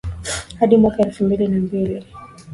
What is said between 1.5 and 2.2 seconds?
mbili